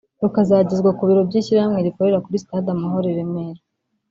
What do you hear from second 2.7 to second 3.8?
Amahoro i Remera